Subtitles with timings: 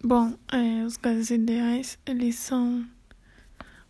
[0.00, 2.86] Bom, é, os gases ideais, eles são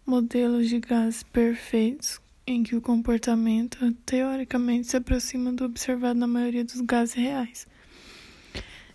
[0.06, 6.64] modelos de gases perfeitos em que o comportamento teoricamente se aproxima do observado na maioria
[6.64, 7.66] dos gases reais.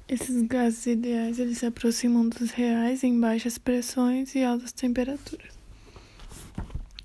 [0.09, 5.53] Esses gases ideais, eles se aproximam dos reais em baixas pressões e altas temperaturas.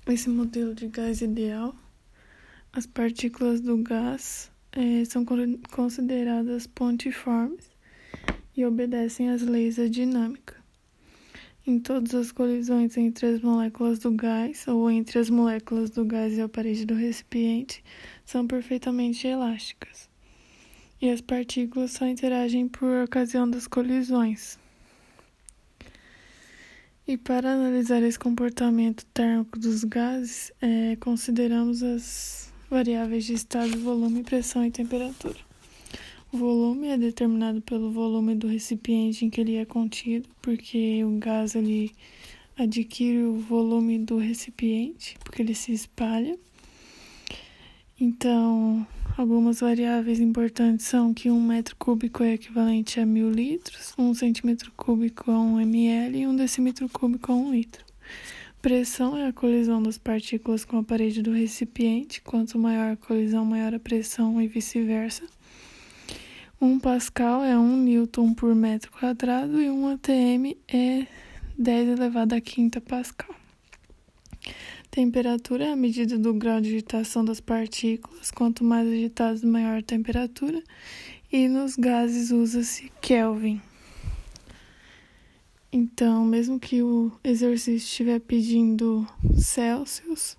[0.07, 1.75] Esse modelo de gás ideal,
[2.73, 5.23] as partículas do gás é, são
[5.69, 7.69] consideradas pontiformes
[8.59, 10.55] e obedecem às leis da dinâmica.
[11.65, 16.37] Em todas as colisões entre as moléculas do gás ou entre as moléculas do gás
[16.37, 17.81] e a parede do recipiente
[18.25, 20.09] são perfeitamente elásticas.
[21.01, 24.59] E as partículas só interagem por ocasião das colisões.
[27.07, 34.21] E para analisar esse comportamento térmico dos gases, é, consideramos as variáveis de estado, volume,
[34.21, 35.48] pressão e temperatura.
[36.31, 41.17] O volume é determinado pelo volume do recipiente em que ele é contido, porque o
[41.17, 41.91] gás ele
[42.55, 46.37] adquire o volume do recipiente, porque ele se espalha.
[47.99, 48.85] Então,
[49.17, 54.71] algumas variáveis importantes são que um metro cúbico é equivalente a mil litros, um centímetro
[54.77, 57.83] cúbico a um ml e um decímetro cúbico a um litro.
[58.61, 62.21] Pressão é a colisão das partículas com a parede do recipiente.
[62.21, 65.23] Quanto maior a colisão, maior a pressão e vice-versa.
[66.61, 71.07] 1 Pascal é 1 Newton por metro quadrado e 1 ATM é
[71.57, 73.33] 10 elevado a quinta Pascal.
[74.91, 78.29] Temperatura é a medida do grau de agitação das partículas.
[78.29, 80.61] Quanto mais agitadas, maior a temperatura.
[81.31, 83.61] E nos gases usa-se Kelvin.
[85.71, 89.07] Então, mesmo que o exercício estiver pedindo
[89.37, 90.35] Celsius,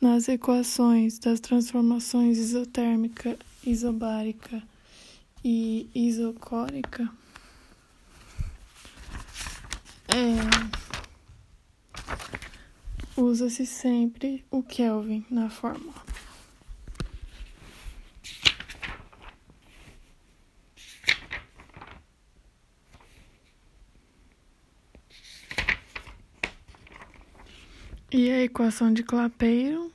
[0.00, 4.62] nas equações das transformações isotérmica, isobárica
[5.44, 7.10] e isocórica
[10.08, 10.36] é,
[13.16, 15.94] usa-se sempre o Kelvin na fórmula.
[28.12, 29.88] E a equação de Clapeyron,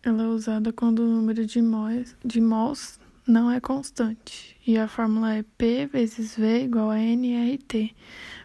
[0.00, 4.56] ela é usada quando o número de mols, de mols não é constante.
[4.66, 7.94] E a fórmula é P vezes V igual a nRT.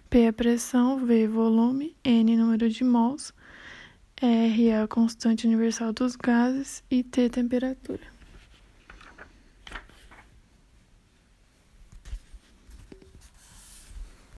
[0.09, 3.34] P é pressão, V volume, N número de mols,
[4.22, 8.02] R é a constante universal dos gases e T temperatura.